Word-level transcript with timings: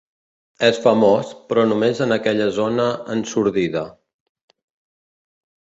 És 0.67 0.77
famós, 0.85 1.29
però 1.51 1.65
només 1.67 2.01
en 2.07 2.15
aquella 2.17 2.49
zona 2.57 2.89
ensordida. 3.19 3.87